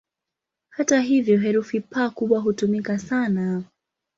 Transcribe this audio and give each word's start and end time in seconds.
Hata 0.69 0.99
hivyo, 1.01 1.37
herufi 1.39 1.79
"P" 1.81 2.09
kubwa 2.09 2.39
hutumika 2.39 2.99
sana. 2.99 3.63